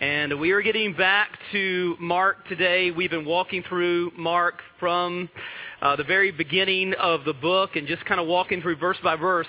[0.00, 2.90] And we are getting back to Mark today.
[2.90, 5.28] We've been walking through Mark from
[5.82, 9.16] uh, the very beginning of the book and just kind of walking through verse by
[9.16, 9.46] verse.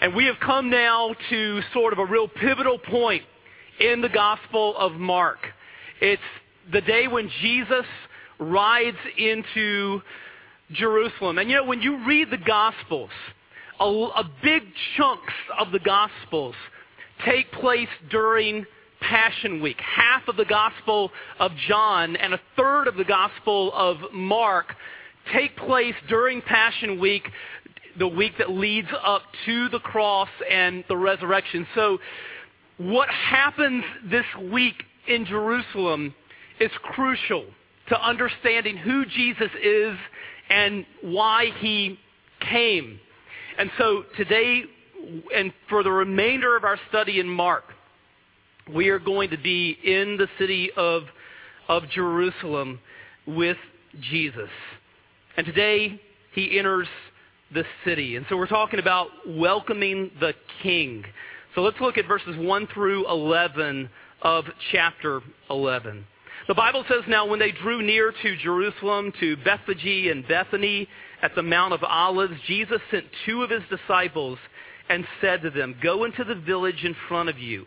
[0.00, 3.24] And we have come now to sort of a real pivotal point
[3.80, 5.38] in the Gospel of Mark.
[6.00, 6.22] It's
[6.70, 7.84] the day when Jesus
[8.38, 10.00] rides into
[10.70, 11.38] Jerusalem.
[11.38, 13.10] And you know, when you read the Gospels,
[13.80, 14.62] a, a big
[14.96, 16.54] chunks of the Gospels
[17.24, 18.66] take place during
[19.08, 19.76] Passion Week.
[19.80, 24.74] Half of the Gospel of John and a third of the Gospel of Mark
[25.32, 27.28] take place during Passion Week,
[27.98, 31.66] the week that leads up to the cross and the resurrection.
[31.74, 31.98] So,
[32.78, 36.14] what happens this week in Jerusalem
[36.58, 37.44] is crucial
[37.88, 39.96] to understanding who Jesus is
[40.48, 41.98] and why he
[42.40, 42.98] came.
[43.58, 44.64] And so today,
[45.36, 47.73] and for the remainder of our study in Mark,
[48.72, 51.02] we are going to be in the city of,
[51.68, 52.80] of Jerusalem
[53.26, 53.58] with
[54.00, 54.48] Jesus.
[55.36, 56.00] And today,
[56.32, 56.88] he enters
[57.52, 58.16] the city.
[58.16, 61.04] And so we're talking about welcoming the king.
[61.54, 63.88] So let's look at verses 1 through 11
[64.22, 66.06] of chapter 11.
[66.48, 70.88] The Bible says now when they drew near to Jerusalem, to Bethphage and Bethany
[71.22, 74.38] at the Mount of Olives, Jesus sent two of his disciples
[74.88, 77.66] and said to them, Go into the village in front of you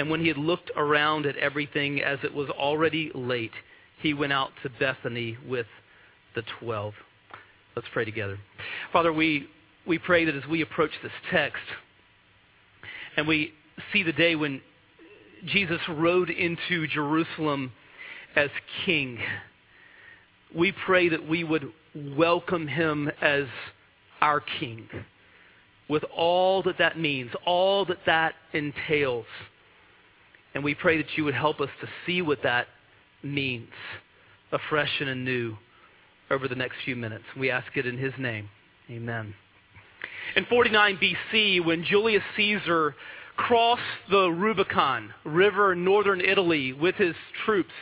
[0.00, 3.52] And when he had looked around at everything as it was already late,
[4.00, 5.66] he went out to Bethany with
[6.34, 6.94] the twelve.
[7.76, 8.38] Let's pray together.
[8.94, 9.46] Father, we,
[9.86, 11.62] we pray that as we approach this text
[13.18, 13.52] and we
[13.92, 14.62] see the day when
[15.44, 17.70] Jesus rode into Jerusalem
[18.36, 18.48] as
[18.86, 19.18] king,
[20.56, 23.44] we pray that we would welcome him as
[24.22, 24.88] our king
[25.90, 29.26] with all that that means, all that that entails.
[30.54, 32.66] And we pray that you would help us to see what that
[33.22, 33.68] means
[34.52, 35.56] afresh and anew
[36.30, 37.24] over the next few minutes.
[37.38, 38.48] We ask it in his name.
[38.90, 39.34] Amen.
[40.36, 42.94] In 49 BC, when Julius Caesar
[43.36, 47.72] crossed the Rubicon River in northern Italy with his troops,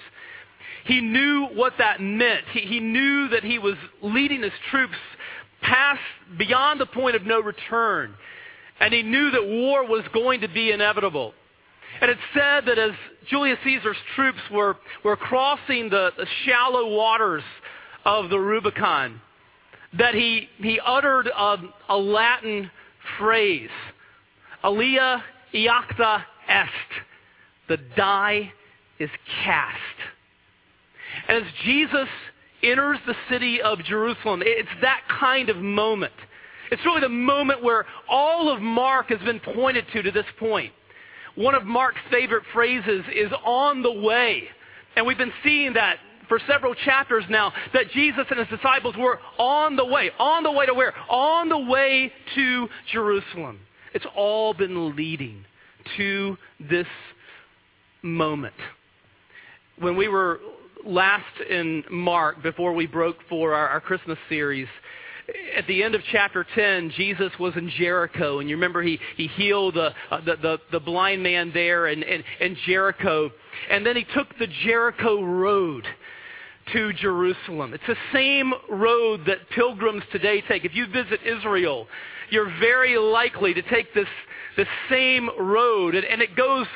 [0.85, 2.45] he knew what that meant.
[2.53, 4.97] He, he knew that he was leading his troops
[5.61, 6.01] past,
[6.39, 8.15] beyond the point of no return.
[8.81, 11.35] And he knew that war was going to be inevitable.
[12.01, 12.93] And it's said that as
[13.29, 17.43] Julius Caesar's troops were, were crossing the, the shallow waters
[18.05, 19.21] of the Rubicon,
[19.99, 21.57] that he, he uttered a,
[21.89, 22.71] a Latin
[23.19, 23.71] phrase,
[24.63, 25.23] Alea
[25.55, 26.71] iacta est,
[27.69, 28.53] the die
[28.99, 29.11] is
[29.45, 29.77] cast.
[31.29, 32.09] And as Jesus
[32.63, 36.13] enters the city of Jerusalem, it's that kind of moment.
[36.71, 40.73] It's really the moment where all of Mark has been pointed to to this point.
[41.35, 44.45] One of Mark's favorite phrases is on the way.
[44.97, 45.99] And we've been seeing that
[46.29, 50.11] for several chapters now that Jesus and his disciples were on the way.
[50.19, 50.95] On the way to where?
[51.11, 53.61] On the way to Jerusalem.
[53.95, 55.45] It's all been leading
[55.97, 56.87] to this
[58.03, 58.55] moment.
[59.79, 60.41] When we were
[60.85, 64.69] last in Mark, before we broke for our, our Christmas series,
[65.57, 69.27] at the end of chapter 10, Jesus was in Jericho, and you remember he, he
[69.27, 73.31] healed the, uh, the, the, the, blind man there in, in, in Jericho.
[73.71, 75.85] And then he took the Jericho road
[76.73, 77.75] to Jerusalem.
[77.75, 80.65] It's the same road that pilgrims today take.
[80.65, 81.87] If you visit Israel,
[82.31, 84.09] you're very likely to take this,
[84.57, 86.67] this same road, and, and it goes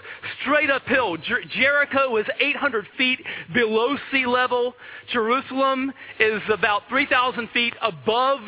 [0.41, 1.17] straight uphill.
[1.17, 3.21] Jer- Jericho is 800 feet
[3.53, 4.75] below sea level.
[5.13, 8.41] Jerusalem is about 3,000 feet above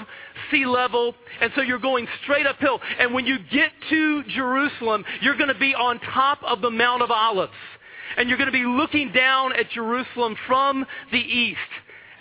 [0.51, 2.81] sea level, and so you're going straight uphill.
[2.99, 7.03] And when you get to Jerusalem, you're going to be on top of the Mount
[7.03, 7.53] of Olives
[8.17, 11.59] and you're going to be looking down at Jerusalem from the east.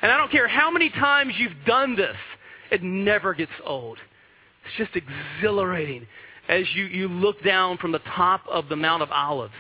[0.01, 2.15] And I don't care how many times you've done this,
[2.71, 3.97] it never gets old.
[4.65, 6.07] It's just exhilarating
[6.49, 9.53] as you, you look down from the top of the Mount of Olives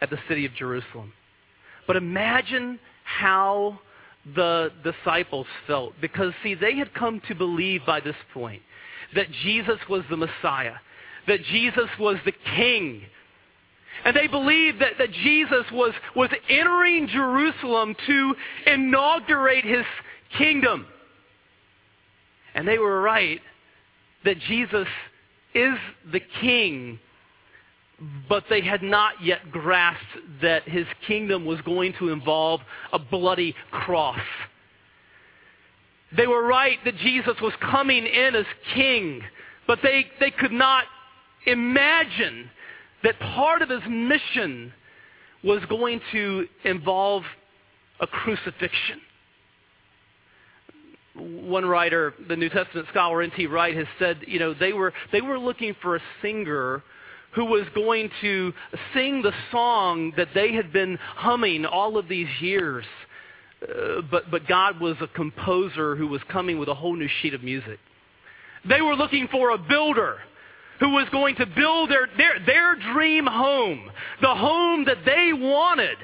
[0.00, 1.12] at the city of Jerusalem.
[1.86, 3.80] But imagine how
[4.34, 5.94] the disciples felt.
[6.00, 8.62] Because, see, they had come to believe by this point
[9.14, 10.74] that Jesus was the Messiah,
[11.26, 13.02] that Jesus was the King
[14.04, 18.34] and they believed that, that Jesus was, was entering Jerusalem to
[18.66, 19.84] inaugurate his
[20.36, 20.86] kingdom.
[22.54, 23.40] And they were right
[24.24, 24.88] that Jesus
[25.54, 25.74] is
[26.12, 26.98] the king,
[28.28, 30.04] but they had not yet grasped
[30.42, 32.60] that his kingdom was going to involve
[32.92, 34.20] a bloody cross.
[36.16, 39.22] They were right that Jesus was coming in as king,
[39.66, 40.84] but they, they could not
[41.46, 42.50] imagine
[43.02, 44.72] that part of his mission
[45.44, 47.22] was going to involve
[48.00, 49.00] a crucifixion.
[51.18, 53.46] One writer, the New Testament scholar N.T.
[53.46, 56.82] Wright, has said, you know, they were, they were looking for a singer
[57.34, 58.52] who was going to
[58.94, 62.84] sing the song that they had been humming all of these years.
[63.62, 67.34] Uh, but, but God was a composer who was coming with a whole new sheet
[67.34, 67.78] of music.
[68.68, 70.18] They were looking for a builder
[70.80, 73.90] who was going to build their, their, their dream home,
[74.20, 75.98] the home that they wanted.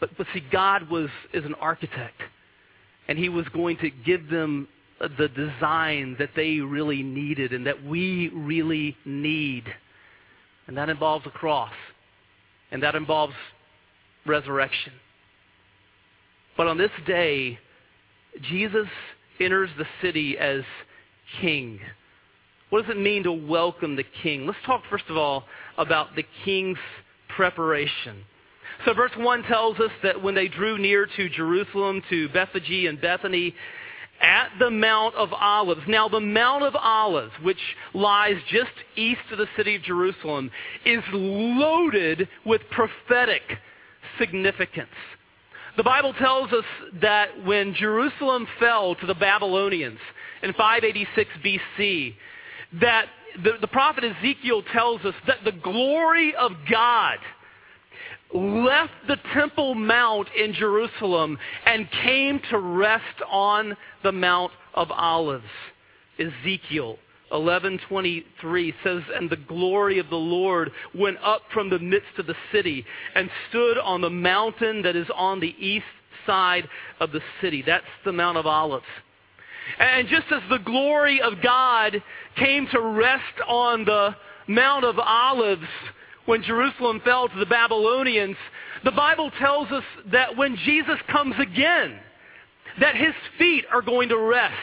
[0.00, 2.20] But, but see, God was, is an architect,
[3.10, 4.68] and He was going to give them
[5.00, 9.64] the design that they really needed and that we really need.
[10.68, 11.72] And that involves a cross,
[12.70, 13.34] and that involves
[14.24, 14.92] resurrection.
[16.56, 17.58] But on this day,
[18.42, 18.86] Jesus
[19.40, 20.62] enters the city as
[21.40, 21.80] king.
[22.68, 24.46] What does it mean to welcome the king?
[24.46, 25.46] Let's talk first of all
[25.78, 26.78] about the king's
[27.34, 28.24] preparation.
[28.84, 33.00] So verse 1 tells us that when they drew near to Jerusalem, to Bethphage and
[33.00, 33.54] Bethany,
[34.20, 35.80] at the Mount of Olives.
[35.88, 37.58] Now, the Mount of Olives, which
[37.94, 40.50] lies just east of the city of Jerusalem,
[40.84, 43.42] is loaded with prophetic
[44.18, 44.88] significance.
[45.76, 46.64] The Bible tells us
[47.00, 49.98] that when Jerusalem fell to the Babylonians
[50.42, 52.14] in 586 BC,
[52.80, 53.06] that
[53.42, 57.18] the, the prophet Ezekiel tells us that the glory of God
[58.32, 65.44] left the Temple Mount in Jerusalem and came to rest on the Mount of Olives.
[66.18, 66.98] Ezekiel
[67.32, 72.34] 11:23 says and the glory of the Lord went up from the midst of the
[72.52, 72.84] city
[73.14, 75.86] and stood on the mountain that is on the east
[76.26, 76.68] side
[76.98, 77.62] of the city.
[77.62, 78.84] That's the Mount of Olives.
[79.78, 82.02] And just as the glory of God
[82.36, 84.16] came to rest on the
[84.48, 85.68] Mount of Olives
[86.30, 88.36] when Jerusalem fell to the Babylonians,
[88.84, 89.82] the Bible tells us
[90.12, 91.98] that when Jesus comes again,
[92.78, 94.54] that his feet are going to rest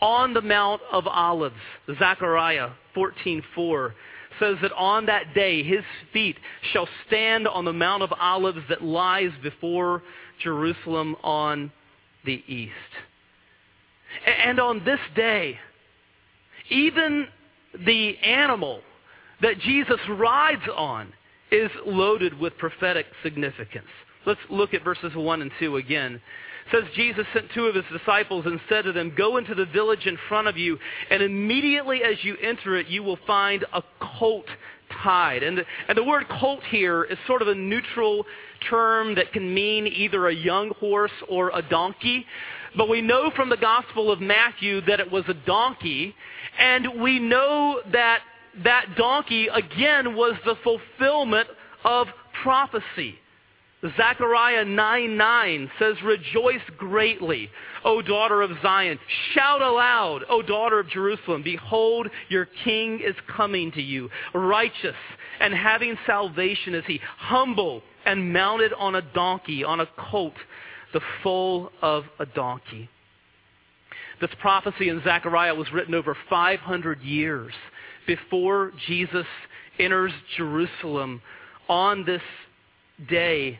[0.00, 1.54] on the Mount of Olives.
[1.96, 3.94] Zechariah 14:4
[4.40, 6.38] says that on that day his feet
[6.72, 10.02] shall stand on the Mount of Olives that lies before
[10.42, 11.70] Jerusalem on
[12.24, 12.72] the east.
[14.26, 15.56] And on this day,
[16.68, 17.28] even
[17.78, 18.82] the animal
[19.42, 21.12] that Jesus rides on
[21.50, 23.86] is loaded with prophetic significance.
[24.24, 26.14] Let's look at verses 1 and 2 again.
[26.14, 26.20] It
[26.72, 30.06] says Jesus sent two of his disciples and said to them, Go into the village
[30.06, 30.78] in front of you,
[31.10, 33.82] and immediately as you enter it, you will find a
[34.18, 34.46] colt
[35.02, 35.44] tied.
[35.44, 38.24] And the, and the word colt here is sort of a neutral
[38.68, 42.26] term that can mean either a young horse or a donkey.
[42.76, 46.14] But we know from the Gospel of Matthew that it was a donkey,
[46.58, 48.20] and we know that
[48.64, 51.48] that donkey, again, was the fulfillment
[51.84, 52.08] of
[52.42, 53.16] prophecy.
[53.96, 57.50] Zechariah 9 9 says, Rejoice greatly,
[57.84, 58.98] O daughter of Zion.
[59.32, 61.42] Shout aloud, O daughter of Jerusalem.
[61.42, 64.96] Behold, your king is coming to you, righteous
[65.40, 70.34] and having salvation is he, humble and mounted on a donkey, on a colt,
[70.92, 72.88] the foal of a donkey.
[74.20, 77.52] This prophecy in Zechariah was written over 500 years
[78.06, 79.26] before Jesus
[79.78, 81.22] enters Jerusalem
[81.68, 82.22] on this
[83.08, 83.58] day.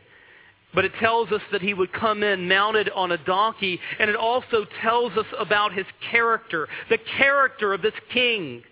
[0.73, 4.15] But it tells us that he would come in mounted on a donkey, and it
[4.15, 8.63] also tells us about his character, the character of this king.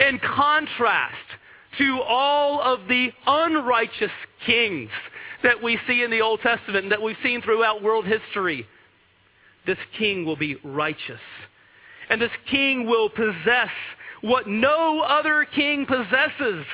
[0.00, 1.14] In contrast
[1.78, 4.10] to all of the unrighteous
[4.44, 4.90] kings
[5.42, 8.66] that we see in the Old Testament and that we've seen throughout world history,
[9.64, 11.20] this king will be righteous.
[12.08, 13.70] And this king will possess
[14.22, 16.64] what no other king possesses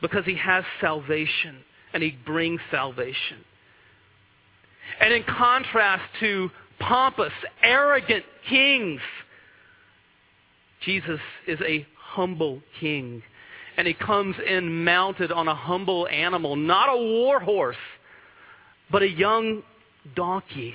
[0.00, 1.58] because he has salvation
[1.92, 3.44] and he brings salvation.
[5.00, 9.00] And in contrast to pompous, arrogant kings,
[10.84, 13.22] Jesus is a humble king.
[13.76, 17.76] And he comes in mounted on a humble animal, not a war horse,
[18.90, 19.62] but a young
[20.16, 20.74] donkey,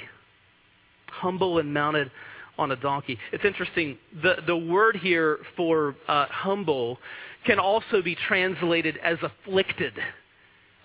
[1.07, 2.11] humble and mounted
[2.57, 3.17] on a donkey.
[3.31, 3.97] It's interesting.
[4.21, 6.99] The, the word here for uh, humble
[7.45, 9.93] can also be translated as afflicted.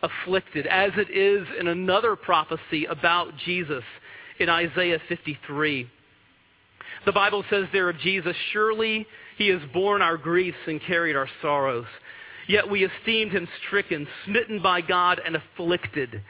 [0.02, 3.82] Afflicted, as it is in another prophecy about Jesus
[4.38, 5.88] in Isaiah 53.
[7.04, 9.06] The Bible says there of Jesus, Surely
[9.36, 11.86] he has borne our griefs and carried our sorrows.
[12.48, 16.22] Yet we esteemed him stricken, smitten by God, and afflicted.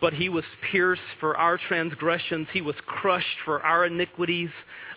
[0.00, 4.50] But he was pierced for our transgressions, he was crushed for our iniquities.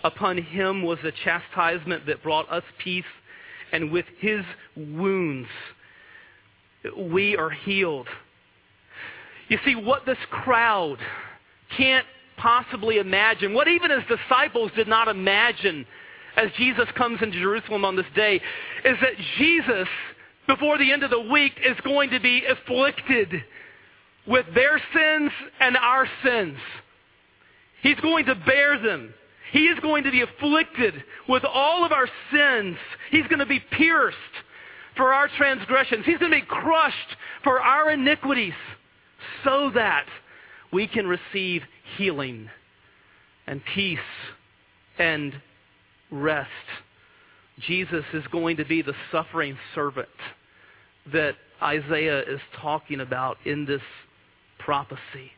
[0.03, 3.03] Upon him was the chastisement that brought us peace,
[3.71, 4.41] and with his
[4.75, 5.47] wounds
[6.97, 8.07] we are healed.
[9.47, 10.97] You see, what this crowd
[11.77, 12.05] can't
[12.37, 15.85] possibly imagine, what even his disciples did not imagine
[16.35, 18.41] as Jesus comes into Jerusalem on this day,
[18.85, 19.87] is that Jesus,
[20.47, 23.43] before the end of the week, is going to be afflicted
[24.27, 26.57] with their sins and our sins.
[27.81, 29.13] He's going to bear them.
[29.51, 30.93] He is going to be afflicted
[31.27, 32.77] with all of our sins.
[33.09, 34.17] He's going to be pierced
[34.95, 36.05] for our transgressions.
[36.05, 38.53] He's going to be crushed for our iniquities
[39.43, 40.05] so that
[40.71, 41.63] we can receive
[41.97, 42.49] healing
[43.47, 43.99] and peace
[44.97, 45.33] and
[46.11, 46.49] rest.
[47.67, 50.07] Jesus is going to be the suffering servant
[51.11, 53.81] that Isaiah is talking about in this
[54.63, 55.31] prophecy.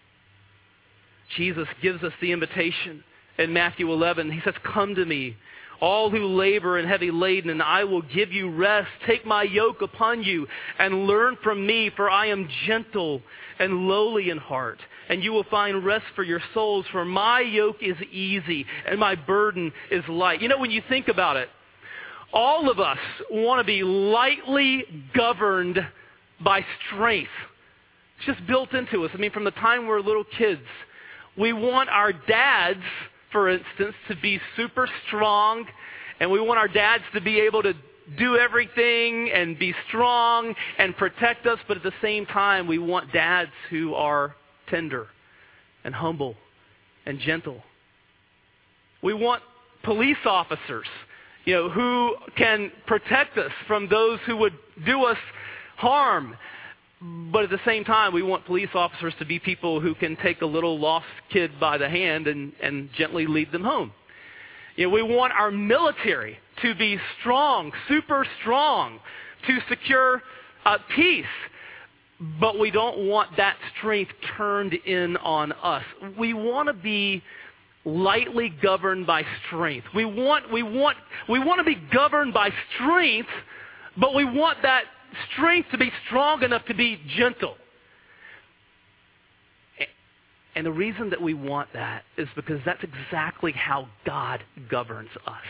[1.38, 3.04] Jesus gives us the invitation
[3.38, 4.32] in Matthew 11.
[4.32, 5.36] He says, Come to me,
[5.82, 8.90] all who labor and heavy laden, and I will give you rest.
[9.08, 10.48] Take my yoke upon you
[10.80, 13.22] and learn from me, for I am gentle
[13.60, 17.78] and lowly in heart, and you will find rest for your souls, for my yoke
[17.82, 20.42] is easy and my burden is light.
[20.42, 21.50] You know, when you think about it,
[22.32, 22.98] all of us
[23.30, 25.80] want to be lightly governed
[26.44, 27.30] by strength.
[28.18, 29.12] It's just built into us.
[29.14, 30.62] I mean, from the time we're little kids,
[31.38, 32.84] we want our dads,
[33.32, 35.66] for instance, to be super strong,
[36.20, 37.74] and we want our dads to be able to
[38.18, 43.12] do everything and be strong and protect us, but at the same time, we want
[43.14, 44.36] dads who are
[44.70, 45.08] tender
[45.84, 46.36] and humble
[47.06, 47.62] and gentle.
[49.02, 49.42] We want
[49.84, 50.88] police officers,
[51.46, 54.54] you know, who can protect us from those who would
[54.86, 55.18] do us
[55.78, 56.36] harm.
[57.04, 60.42] But at the same time, we want police officers to be people who can take
[60.42, 63.92] a little lost kid by the hand and, and gently lead them home.
[64.76, 69.00] You know, we want our military to be strong, super strong,
[69.48, 70.22] to secure
[70.66, 71.26] uh, peace.
[72.40, 75.84] But we don't want that strength turned in on us.
[76.18, 77.22] We want to be
[77.84, 79.88] lightly governed by strength.
[79.94, 83.30] We want, we want, we want to be governed by strength,
[83.98, 84.84] but we want that
[85.34, 87.56] strength to be strong enough to be gentle.
[90.56, 95.42] And the reason that we want that is because that's exactly how God governs us.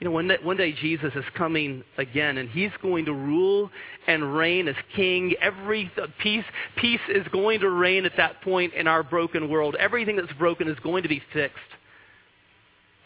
[0.00, 3.70] You know, one day, one day Jesus is coming again, and he's going to rule
[4.06, 5.34] and reign as king.
[5.40, 6.44] Every uh, peace,
[6.76, 9.74] peace is going to reign at that point in our broken world.
[9.78, 11.56] Everything that's broken is going to be fixed.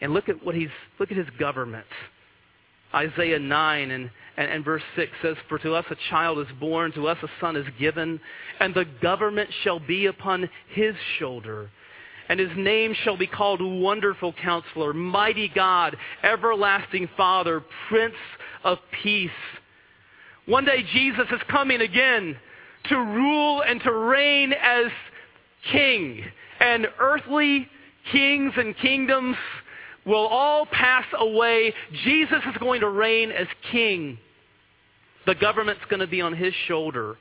[0.00, 1.86] And look at what he's look at his government.
[2.94, 6.92] Isaiah 9 and, and, and, verse 6 says, For to us a child is born,
[6.92, 8.20] to us a son is given,
[8.58, 11.70] and the government shall be upon his shoulder.
[12.28, 18.14] And his name shall be called Wonderful Counselor, Mighty God, Everlasting Father, Prince
[18.62, 19.30] of Peace.
[20.46, 22.36] One day Jesus is coming again
[22.88, 24.86] to rule and to reign as
[25.70, 26.24] king.
[26.60, 27.68] And earthly
[28.12, 29.36] kings and kingdoms
[30.06, 31.74] will all pass away.
[32.04, 34.18] Jesus is going to reign as king.
[35.26, 37.16] The government's going to be on his shoulder.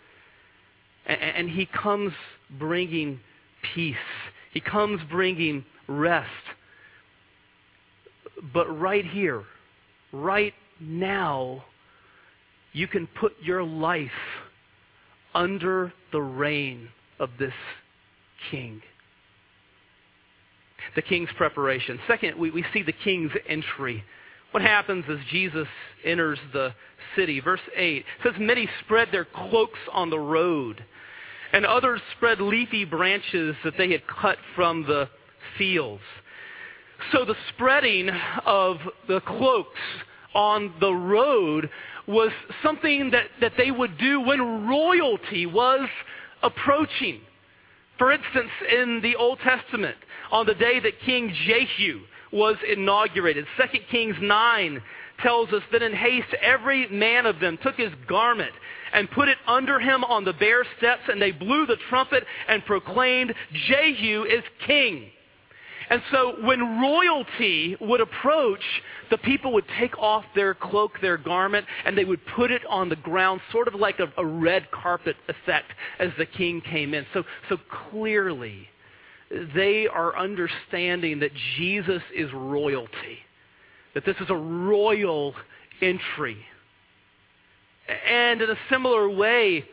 [1.05, 2.13] And, he comes
[2.59, 3.19] bringing
[3.73, 3.95] peace.
[4.53, 6.29] He comes bringing rest.
[8.53, 9.43] But right here,
[10.13, 11.65] right now,
[12.73, 14.11] you can put your life
[15.33, 17.53] under the reign of this
[18.51, 18.81] king.
[20.95, 21.99] The king's preparation.
[22.07, 24.03] Second, we, we see the king's entry.
[24.51, 25.67] What happens as Jesus
[26.03, 26.73] enters the
[27.15, 27.39] city?
[27.39, 30.83] Verse 8 says, Many spread their cloaks on the road,
[31.53, 35.09] and others spread leafy branches that they had cut from the
[35.57, 36.01] fields.
[37.11, 38.09] So the spreading
[38.45, 39.79] of the cloaks
[40.33, 41.69] on the road
[42.07, 42.31] was
[42.63, 45.87] something that, that they would do when royalty was
[46.43, 47.21] approaching.
[47.99, 49.97] For instance, in the Old Testament,
[50.31, 51.99] on the day that King Jehu
[52.31, 54.81] was inaugurated, 2 Kings 9
[55.21, 58.53] tells us that in haste every man of them took his garment
[58.93, 62.65] and put it under him on the bare steps, and they blew the trumpet and
[62.65, 63.35] proclaimed,
[63.67, 65.11] Jehu is king.
[65.89, 68.61] And so when royalty would approach,
[69.09, 72.89] the people would take off their cloak, their garment, and they would put it on
[72.89, 77.05] the ground, sort of like a, a red carpet effect as the king came in.
[77.13, 77.57] So, so
[77.89, 78.67] clearly,
[79.55, 83.19] they are understanding that Jesus is royalty,
[83.95, 85.33] that this is a royal
[85.81, 86.37] entry.
[88.07, 89.65] And in a similar way,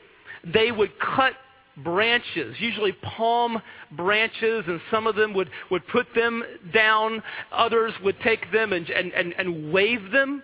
[0.44, 1.34] they would cut
[1.78, 3.60] branches, usually palm
[3.92, 6.42] branches, and some of them would, would put them
[6.72, 7.22] down.
[7.52, 10.42] Others would take them and, and, and, and wave them.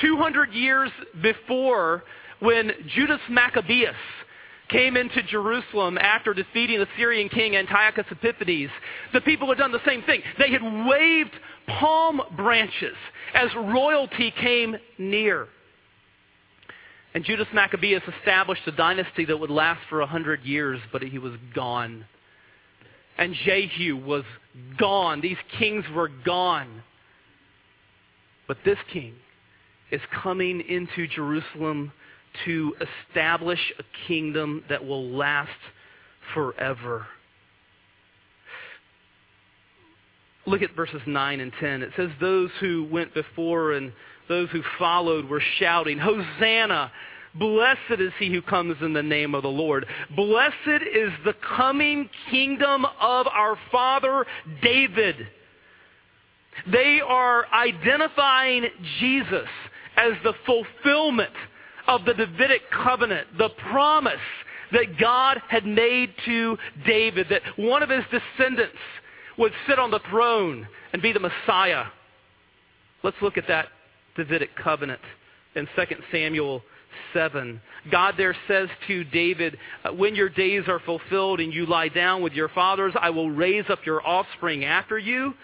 [0.00, 0.90] 200 years
[1.22, 2.04] before,
[2.40, 3.94] when Judas Maccabeus
[4.68, 8.70] came into Jerusalem after defeating the Syrian king Antiochus Epiphanes,
[9.12, 10.22] the people had done the same thing.
[10.38, 11.30] They had waved
[11.80, 12.96] palm branches
[13.34, 15.48] as royalty came near.
[17.16, 21.18] And Judas Maccabeus established a dynasty that would last for a hundred years, but he
[21.18, 22.04] was gone.
[23.16, 24.24] And Jehu was
[24.76, 25.22] gone.
[25.22, 26.82] These kings were gone.
[28.46, 29.14] But this king
[29.90, 31.90] is coming into Jerusalem
[32.44, 32.76] to
[33.08, 35.48] establish a kingdom that will last
[36.34, 37.06] forever.
[40.44, 41.80] Look at verses 9 and 10.
[41.80, 43.92] It says, Those who went before and
[44.28, 46.92] those who followed were shouting, Hosanna!
[47.38, 49.86] Blessed is he who comes in the name of the Lord.
[50.14, 54.24] Blessed is the coming kingdom of our father
[54.62, 55.16] David.
[56.70, 58.66] They are identifying
[58.98, 59.48] Jesus
[59.96, 61.32] as the fulfillment
[61.86, 64.14] of the Davidic covenant, the promise
[64.72, 68.76] that God had made to David, that one of his descendants
[69.38, 71.84] would sit on the throne and be the Messiah.
[73.02, 73.68] Let's look at that
[74.16, 75.00] Davidic covenant
[75.54, 76.62] in 2 Samuel
[77.12, 77.60] 7.
[77.90, 82.22] God there says to David, uh, When your days are fulfilled and you lie down
[82.22, 85.34] with your fathers, I will raise up your offspring after you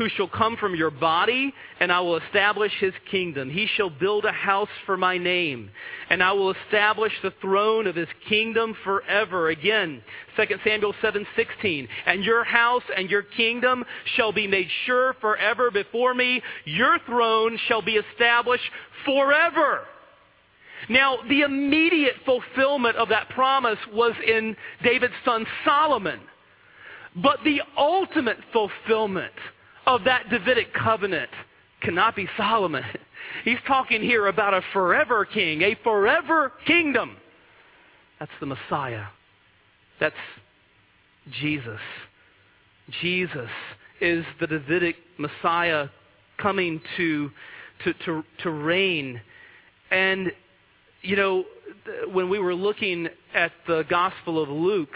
[0.00, 3.50] who shall come from your body, and I will establish his kingdom.
[3.50, 5.70] He shall build a house for my name,
[6.08, 9.50] and I will establish the throne of his kingdom forever.
[9.50, 10.02] Again,
[10.36, 11.86] 2 Samuel 7:16.
[12.06, 13.84] And your house and your kingdom
[14.16, 16.42] shall be made sure forever before me.
[16.64, 18.70] Your throne shall be established
[19.04, 19.86] forever.
[20.88, 26.20] Now, the immediate fulfillment of that promise was in David's son Solomon.
[27.16, 29.32] But the ultimate fulfillment
[29.86, 31.30] of that Davidic covenant
[31.82, 32.84] cannot be Solomon.
[33.44, 37.16] He's talking here about a forever king, a forever kingdom.
[38.18, 39.06] That's the Messiah.
[39.98, 40.14] That's
[41.40, 41.80] Jesus.
[43.00, 43.50] Jesus
[44.00, 45.88] is the Davidic Messiah
[46.38, 47.30] coming to,
[47.84, 49.20] to, to, to reign.
[49.90, 50.32] And,
[51.02, 51.44] you know,
[52.12, 54.94] when we were looking at the Gospel of Luke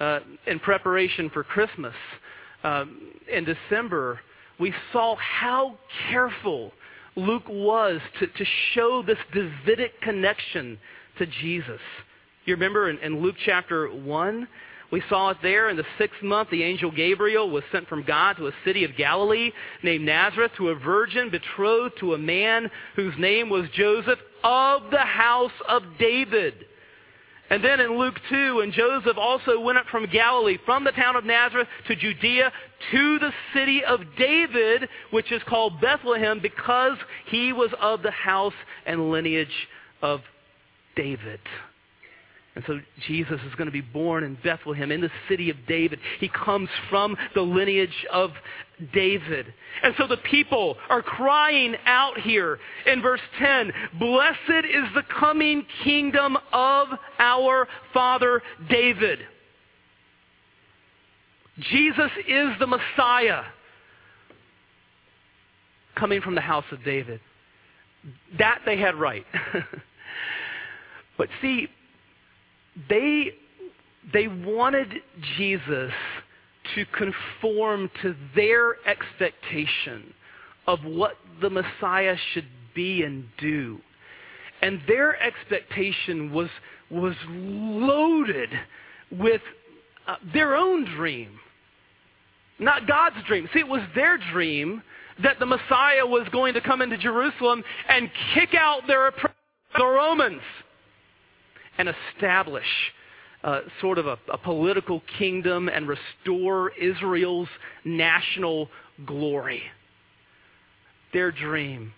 [0.00, 1.94] uh, in preparation for Christmas,
[2.64, 4.20] um, in December,
[4.58, 5.76] we saw how
[6.10, 6.72] careful
[7.14, 10.78] Luke was to, to show this Davidic connection
[11.18, 11.80] to Jesus.
[12.44, 14.48] You remember in, in Luke chapter 1,
[14.92, 18.34] we saw it there in the sixth month, the angel Gabriel was sent from God
[18.34, 19.50] to a city of Galilee
[19.82, 24.98] named Nazareth to a virgin betrothed to a man whose name was Joseph of the
[24.98, 26.54] house of David.
[27.50, 31.16] And then in Luke 2, and Joseph also went up from Galilee, from the town
[31.16, 32.52] of Nazareth to Judea,
[32.92, 38.54] to the city of David, which is called Bethlehem, because he was of the house
[38.84, 39.68] and lineage
[40.00, 40.20] of
[40.94, 41.40] David.
[42.56, 46.00] And so Jesus is going to be born in Bethlehem, in the city of David.
[46.18, 48.30] He comes from the lineage of
[48.94, 49.52] David.
[49.82, 55.66] And so the people are crying out here in verse 10 Blessed is the coming
[55.84, 56.88] kingdom of
[57.18, 59.18] our father David.
[61.58, 63.42] Jesus is the Messiah
[65.94, 67.20] coming from the house of David.
[68.38, 69.26] That they had right.
[71.18, 71.68] but see,
[72.88, 73.32] they,
[74.12, 74.88] they wanted
[75.36, 75.92] Jesus
[76.74, 80.12] to conform to their expectation
[80.66, 83.78] of what the Messiah should be and do.
[84.62, 86.48] And their expectation was,
[86.90, 88.50] was loaded
[89.10, 89.42] with
[90.06, 91.38] uh, their own dream,
[92.58, 93.48] not God's dream.
[93.52, 94.82] See, it was their dream
[95.22, 99.12] that the Messiah was going to come into Jerusalem and kick out their
[99.76, 100.40] the Romans
[101.78, 102.66] and establish
[103.44, 107.48] uh, sort of a, a political kingdom and restore Israel's
[107.84, 108.68] national
[109.04, 109.62] glory.
[111.12, 111.92] Their dream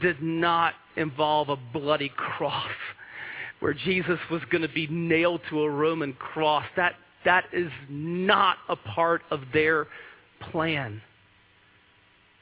[0.00, 2.70] did not involve a bloody cross
[3.60, 6.64] where Jesus was going to be nailed to a Roman cross.
[6.76, 9.86] That, that is not a part of their
[10.50, 11.00] plan.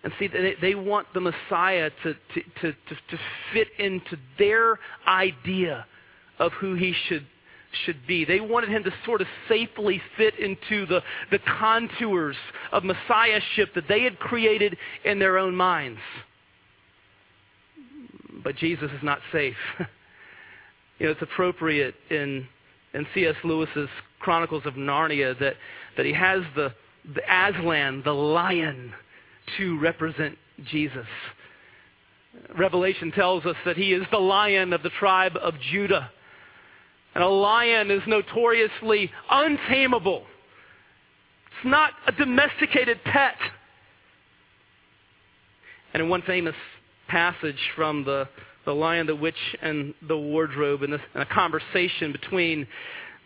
[0.04, 3.18] And see, they, they want the Messiah to, to, to, to,
[3.52, 5.86] fit into their idea
[6.42, 7.24] of who he should,
[7.84, 8.24] should be.
[8.24, 11.00] They wanted him to sort of safely fit into the,
[11.30, 12.36] the contours
[12.72, 16.00] of Messiahship that they had created in their own minds.
[18.42, 19.54] But Jesus is not safe.
[20.98, 22.46] you know, it's appropriate in,
[22.92, 23.36] in C.S.
[23.44, 25.54] Lewis's Chronicles of Narnia that,
[25.96, 26.74] that he has the,
[27.14, 28.92] the Aslan, the lion,
[29.58, 31.06] to represent Jesus.
[32.58, 36.10] Revelation tells us that he is the lion of the tribe of Judah.
[37.14, 40.24] And a lion is notoriously untamable.
[41.46, 43.36] It's not a domesticated pet.
[45.92, 46.54] And in one famous
[47.08, 48.28] passage from the,
[48.64, 52.66] the Lion, the Witch, and the Wardrobe, in, a conversation between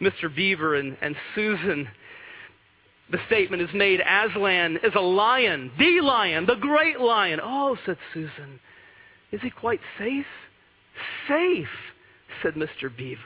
[0.01, 0.35] Mr.
[0.35, 1.89] Beaver and, and Susan,
[3.11, 7.39] the statement is made Aslan is a lion, the lion, the great lion.
[7.43, 8.59] Oh, said Susan,
[9.31, 10.27] is he quite safe?
[11.29, 11.69] Safe,
[12.43, 12.95] said Mr.
[12.95, 13.21] Beaver.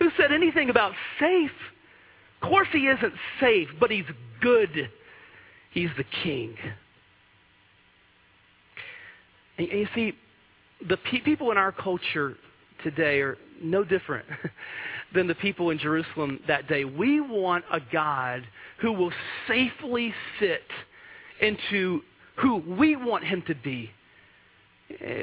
[0.00, 1.50] Who said anything about safe?
[2.42, 4.06] Of course he isn't safe, but he's
[4.40, 4.90] good.
[5.72, 6.56] He's the king.
[9.58, 10.14] And you see,
[10.88, 12.36] the pe- people in our culture
[12.82, 14.24] today are no different
[15.14, 16.86] than the people in Jerusalem that day.
[16.86, 18.42] We want a God
[18.80, 19.12] who will
[19.46, 20.62] safely fit
[21.42, 22.00] into
[22.36, 23.90] who we want him to be.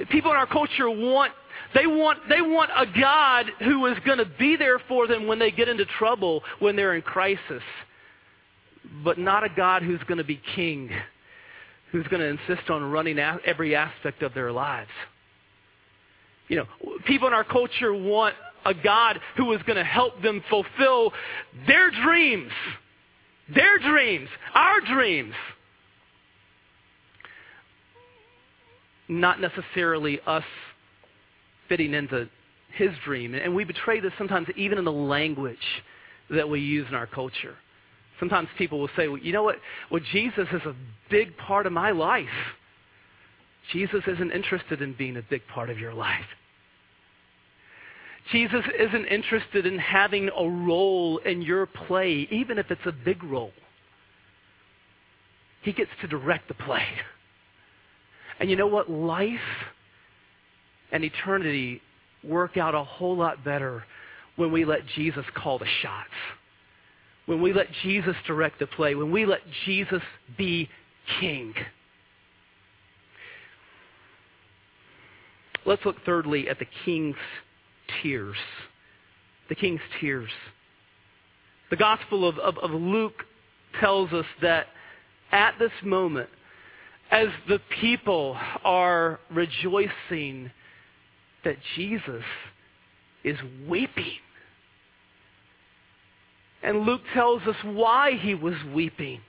[0.09, 1.33] People in our culture want
[1.73, 5.39] they want they want a God who is going to be there for them when
[5.39, 7.63] they get into trouble, when they're in crisis.
[9.03, 10.89] But not a God who's going to be king,
[11.91, 14.89] who's going to insist on running every aspect of their lives.
[16.47, 16.65] You know,
[17.05, 21.11] people in our culture want a God who is going to help them fulfill
[21.67, 22.51] their dreams.
[23.53, 24.29] Their dreams.
[24.53, 25.33] Our dreams.
[29.07, 30.43] Not necessarily us
[31.69, 32.29] fitting into
[32.73, 33.33] his dream.
[33.33, 35.57] And we betray this sometimes even in the language
[36.29, 37.55] that we use in our culture.
[38.19, 39.57] Sometimes people will say, well, you know what?
[39.91, 40.75] Well, Jesus is a
[41.09, 42.25] big part of my life.
[43.71, 46.25] Jesus isn't interested in being a big part of your life.
[48.31, 53.23] Jesus isn't interested in having a role in your play, even if it's a big
[53.23, 53.53] role.
[55.61, 56.85] He gets to direct the play.
[58.39, 58.89] And you know what?
[58.89, 59.39] Life
[60.91, 61.81] and eternity
[62.23, 63.83] work out a whole lot better
[64.35, 66.09] when we let Jesus call the shots.
[67.25, 68.95] When we let Jesus direct the play.
[68.95, 70.01] When we let Jesus
[70.37, 70.69] be
[71.19, 71.53] king.
[75.65, 77.17] Let's look thirdly at the king's
[78.01, 78.37] tears.
[79.49, 80.29] The king's tears.
[81.69, 83.25] The Gospel of, of, of Luke
[83.81, 84.67] tells us that
[85.31, 86.29] at this moment,
[87.11, 90.51] as the people are rejoicing
[91.43, 92.23] that Jesus
[93.23, 94.19] is weeping.
[96.63, 99.21] And Luke tells us why he was weeping.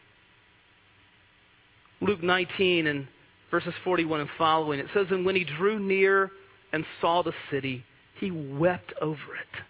[2.00, 3.06] Luke 19 and
[3.50, 6.30] verses 41 and following, it says, And when he drew near
[6.72, 7.84] and saw the city,
[8.18, 9.62] he wept over it,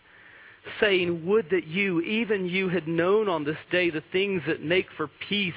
[0.80, 4.86] saying, Would that you, even you, had known on this day the things that make
[4.96, 5.52] for peace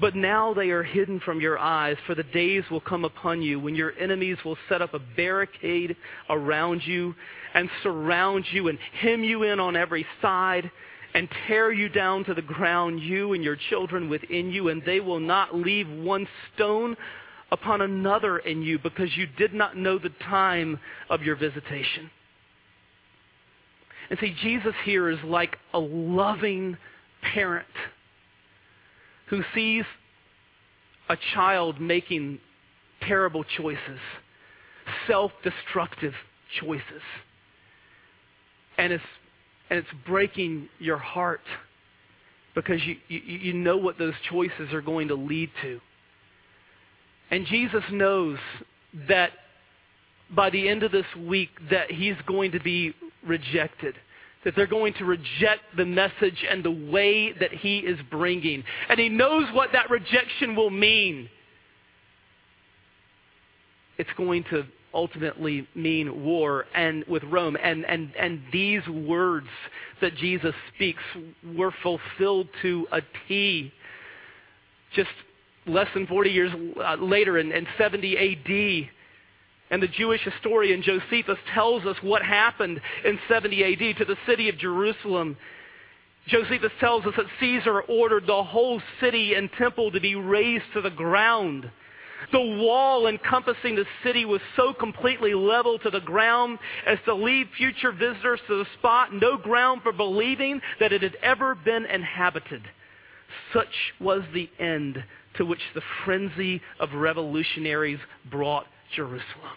[0.00, 3.60] but now they are hidden from your eyes, for the days will come upon you
[3.60, 5.96] when your enemies will set up a barricade
[6.28, 7.14] around you
[7.54, 10.70] and surround you and hem you in on every side
[11.14, 14.98] and tear you down to the ground, you and your children within you, and they
[14.98, 16.96] will not leave one stone
[17.52, 20.78] upon another in you because you did not know the time
[21.08, 22.10] of your visitation.
[24.10, 26.76] And see, Jesus here is like a loving
[27.32, 27.66] parent
[29.26, 29.84] who sees
[31.08, 32.38] a child making
[33.02, 33.98] terrible choices,
[35.06, 36.14] self destructive
[36.60, 37.02] choices,
[38.78, 39.00] and is
[39.70, 41.40] and it's breaking your heart
[42.54, 45.80] because you, you, you know what those choices are going to lead to.
[47.30, 48.38] And Jesus knows
[49.08, 49.30] that
[50.30, 52.94] by the end of this week that he's going to be
[53.26, 53.94] rejected
[54.44, 58.62] that they're going to reject the message and the way that he is bringing.
[58.88, 61.28] And he knows what that rejection will mean.
[63.96, 67.56] It's going to ultimately mean war and with Rome.
[67.62, 69.48] And, and, and these words
[70.00, 71.02] that Jesus speaks
[71.56, 73.72] were fulfilled to a T.
[74.94, 75.10] Just
[75.66, 76.52] less than 40 years
[76.84, 78.90] uh, later in, in 70 AD,
[79.70, 84.48] and the Jewish historian Josephus tells us what happened in 70 AD to the city
[84.48, 85.36] of Jerusalem.
[86.26, 90.80] Josephus tells us that Caesar ordered the whole city and temple to be razed to
[90.80, 91.70] the ground.
[92.32, 97.46] The wall encompassing the city was so completely leveled to the ground as to leave
[97.56, 102.62] future visitors to the spot no ground for believing that it had ever been inhabited.
[103.52, 105.04] Such was the end
[105.36, 107.98] to which the frenzy of revolutionaries
[108.30, 109.56] brought Jerusalem.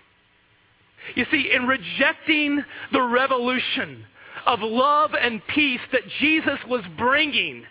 [1.16, 4.06] You see, in rejecting the revolution
[4.46, 7.64] of love and peace that Jesus was bringing,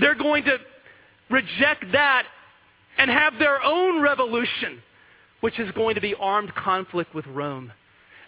[0.00, 0.58] they're going to
[1.30, 2.24] reject that
[2.98, 4.82] and have their own revolution,
[5.40, 7.72] which is going to be armed conflict with Rome.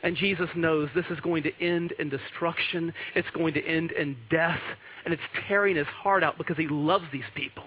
[0.02, 2.92] And Jesus knows this is going to end in destruction.
[3.14, 4.60] It's going to end in death.
[5.04, 7.64] And it's tearing his heart out because he loves these people.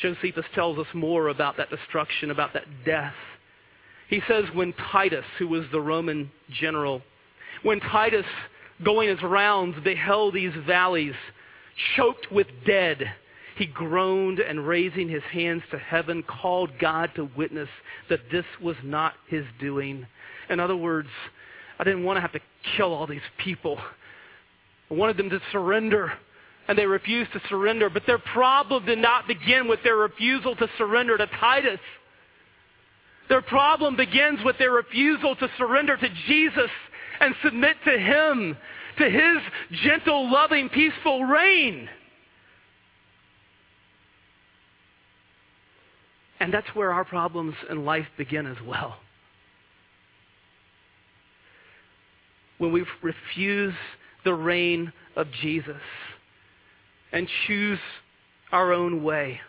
[0.00, 3.14] Josephus tells us more about that destruction, about that death.
[4.08, 6.30] He says when Titus, who was the Roman
[6.60, 7.02] general,
[7.62, 8.24] when Titus,
[8.84, 11.14] going his rounds, beheld these valleys
[11.96, 13.12] choked with dead,
[13.56, 17.68] he groaned and raising his hands to heaven called God to witness
[18.08, 20.06] that this was not his doing.
[20.48, 21.08] In other words,
[21.78, 22.40] I didn't want to have to
[22.76, 23.78] kill all these people.
[24.90, 26.12] I wanted them to surrender
[26.68, 27.88] and they refused to surrender.
[27.88, 31.80] But their problem did not begin with their refusal to surrender to Titus.
[33.30, 36.70] Their problem begins with their refusal to surrender to Jesus
[37.20, 38.56] and submit to Him,
[38.98, 41.88] to His gentle, loving, peaceful reign.
[46.40, 48.98] And that's where our problems in life begin as well.
[52.58, 53.74] When we refuse
[54.24, 55.80] the reign of Jesus
[57.12, 57.78] and choose
[58.52, 59.40] our own way.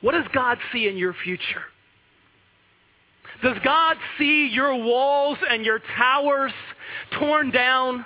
[0.00, 1.62] What does God see in your future?
[3.42, 6.52] Does God see your walls and your towers
[7.18, 8.04] torn down?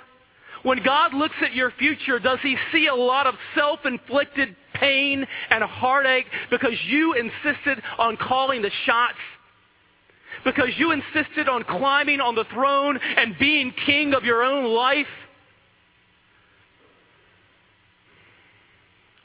[0.63, 5.25] When God looks at your future, does He see a lot of self inflicted pain
[5.49, 9.17] and heartache because you insisted on calling the shots?
[10.43, 15.07] Because you insisted on climbing on the throne and being king of your own life?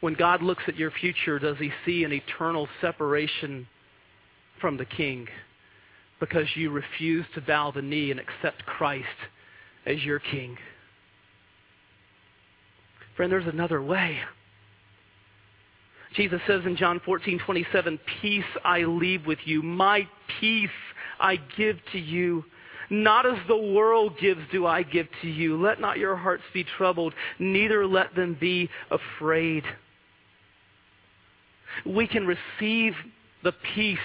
[0.03, 3.69] When God looks at your future, does he see an eternal separation
[4.61, 5.29] from the king
[6.19, 9.07] because you refuse to bow the knee and accept Christ
[9.87, 10.59] as your king?
[13.17, 14.19] Friend, there's another way.
[16.17, 20.09] Jesus says in John 14, 27, Peace I leave with you, my
[20.41, 20.69] peace
[21.21, 22.45] I give to you.
[22.91, 25.63] Not as the world gives do I give to you.
[25.63, 29.63] Let not your hearts be troubled, neither let them be afraid
[31.87, 32.95] we can receive
[33.43, 33.99] the peace.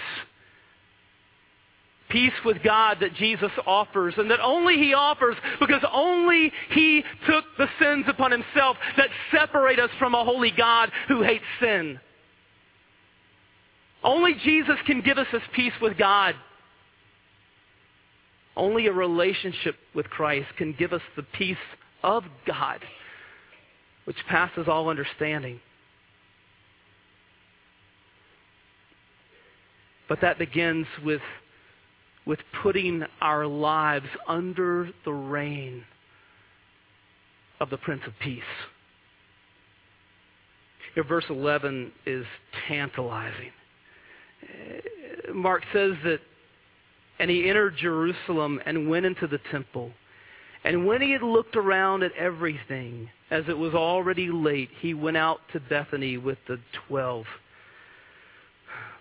[2.08, 7.44] Peace with God that Jesus offers, and that only He offers because only He took
[7.58, 12.00] the sins upon Himself that separate us from a holy God who hates sin.
[14.02, 16.34] Only Jesus can give us this peace with God.
[18.56, 21.56] Only a relationship with Christ can give us the peace
[22.02, 22.80] of God,
[24.04, 25.60] which passes all understanding.
[30.08, 31.20] But that begins with,
[32.26, 35.84] with putting our lives under the reign
[37.60, 38.42] of the Prince of Peace.
[40.94, 42.24] Here, verse 11 is
[42.66, 43.50] tantalizing.
[45.34, 46.20] Mark says that,
[47.18, 49.92] and he entered Jerusalem and went into the temple.
[50.64, 55.16] And when he had looked around at everything, as it was already late, he went
[55.16, 57.26] out to Bethany with the twelve.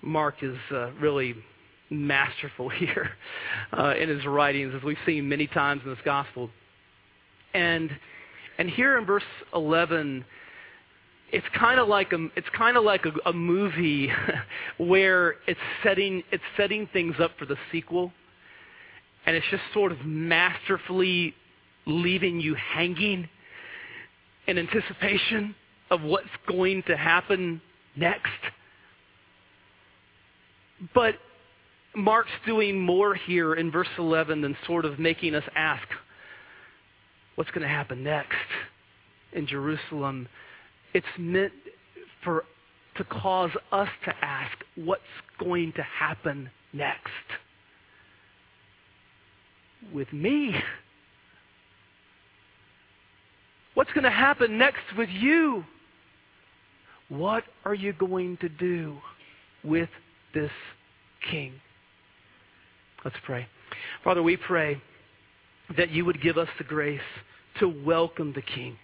[0.02, 1.36] Mark is uh, really
[1.90, 3.12] masterful here
[3.78, 6.50] uh, in his writings, as we've seen many times in this gospel.
[7.54, 7.90] And
[8.60, 10.26] and here in verse 11,
[11.32, 14.10] it's kind of like a it's kind of like a, a movie
[14.78, 18.12] where it's setting it's setting things up for the sequel.
[19.26, 21.34] and it's just sort of masterfully
[21.86, 23.28] leaving you hanging
[24.48, 25.56] in anticipation
[25.90, 27.62] of what's going to happen
[27.96, 28.32] next.
[30.94, 31.16] But
[31.96, 35.88] Mark's doing more here in verse 11 than sort of making us ask,
[37.36, 38.36] what's going to happen next
[39.34, 40.28] in Jerusalem?
[40.94, 41.54] It's meant
[42.24, 42.46] for
[42.98, 45.02] to cause us to ask, what's
[45.40, 47.12] going to happen next
[49.94, 50.56] with me?
[53.76, 55.64] What's going to happen next with you?
[57.10, 58.98] What are you going to do
[59.64, 59.90] with
[60.34, 60.52] this
[61.30, 61.54] king?
[63.04, 63.48] Let's pray.
[64.04, 64.82] Father, we pray
[65.78, 67.00] that you would give us the grace
[67.60, 68.78] to welcome the king.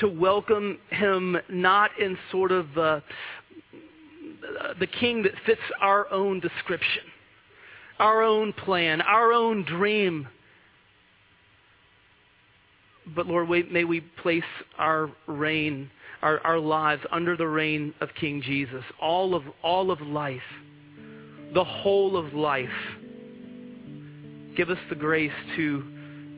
[0.00, 3.00] To welcome him not in sort of uh,
[4.78, 7.04] the king that fits our own description,
[7.98, 10.28] our own plan, our own dream.
[13.14, 14.42] But Lord, may we place
[14.78, 15.90] our reign,
[16.22, 20.40] our, our lives under the reign of King Jesus, all of, all of life
[21.54, 22.68] the whole of life.
[24.56, 25.84] Give us the grace to,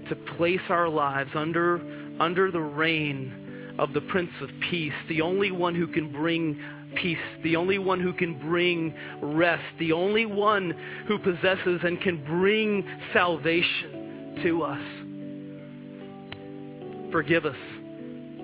[0.09, 1.81] to place our lives under,
[2.21, 6.59] under the reign of the Prince of Peace, the only one who can bring
[6.97, 10.73] peace, the only one who can bring rest, the only one
[11.09, 14.81] who possesses and can bring salvation to us.
[17.11, 17.57] Forgive us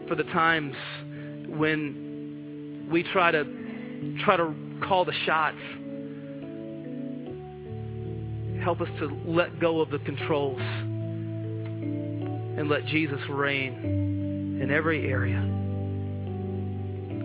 [0.09, 0.74] for the times
[1.58, 3.44] when we try to
[4.24, 4.54] try to
[4.86, 5.58] call the shots
[8.62, 15.38] Help us to let go of the controls and let Jesus reign in every area.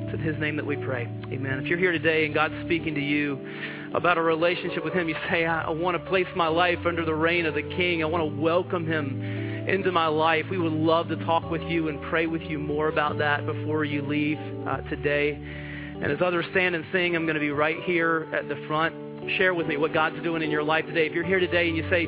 [0.06, 1.10] It's in His name that we pray.
[1.26, 1.60] Amen.
[1.60, 3.38] If you're here today and God's speaking to you
[3.94, 7.04] about a relationship with Him, you say, I, I want to place my life under
[7.04, 8.02] the reign of the King.
[8.02, 9.20] I want to welcome Him
[9.68, 10.46] into my life.
[10.50, 13.84] We would love to talk with you and pray with you more about that before
[13.84, 15.34] you leave uh, today.
[15.34, 18.96] And as others stand and sing, I'm going to be right here at the front
[19.38, 21.08] share with me what God's doing in your life today.
[21.08, 22.08] If you're here today and you say,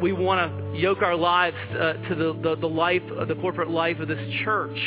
[0.00, 3.70] we want to yoke our lives uh, to the, the, the life, uh, the corporate
[3.70, 4.78] life of this church,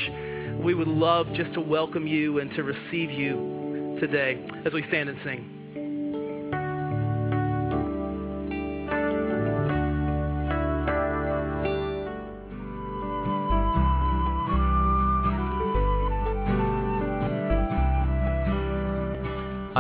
[0.64, 5.10] we would love just to welcome you and to receive you today as we stand
[5.10, 5.57] and sing.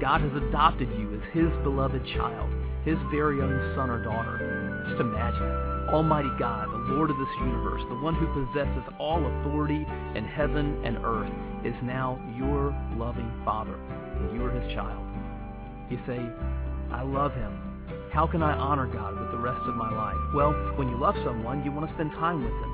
[0.00, 2.50] God has adopted you as His beloved child,
[2.84, 4.84] His very own son or daughter.
[4.88, 5.74] Just imagine.
[5.92, 10.82] Almighty God, the Lord of this universe, the one who possesses all authority in heaven
[10.84, 11.30] and earth,
[11.64, 15.04] is now your loving Father, and you are His child.
[15.90, 16.18] You say,
[16.92, 17.74] I love Him.
[18.12, 20.34] How can I honor God with the rest of my life?
[20.34, 22.73] Well, when you love someone, you want to spend time with them.